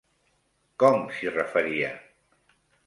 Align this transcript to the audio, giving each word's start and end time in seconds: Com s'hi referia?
Com 0.83 1.05
s'hi 1.19 1.31
referia? 1.39 1.95